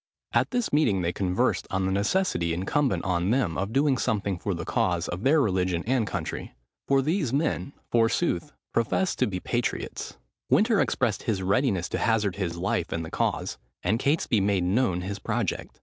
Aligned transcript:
At 0.33 0.49
this 0.49 0.73
meeting 0.73 1.03
they 1.03 1.13
conversed 1.13 1.67
on 1.69 1.85
the 1.85 1.91
necessity 1.91 2.55
incumbent 2.55 3.05
on 3.05 3.29
them 3.29 3.55
of 3.55 3.71
doing 3.71 3.99
something 3.99 4.39
for 4.39 4.55
the 4.55 4.65
cause 4.65 5.07
of 5.07 5.21
their 5.21 5.39
religion 5.39 5.83
and 5.85 6.07
country; 6.07 6.55
for 6.87 7.03
these 7.03 7.31
men, 7.31 7.73
forsooth, 7.91 8.51
professed 8.73 9.19
to 9.19 9.27
be 9.27 9.39
patriots. 9.39 10.17
Winter 10.49 10.81
expressed 10.81 11.21
his 11.21 11.43
readiness 11.43 11.87
to 11.89 11.99
hazard 11.99 12.37
his 12.37 12.57
life 12.57 12.91
in 12.91 13.03
the 13.03 13.11
cause; 13.11 13.59
and 13.83 13.99
Catesby 13.99 14.41
made 14.41 14.63
known 14.63 15.01
his 15.01 15.19
project. 15.19 15.79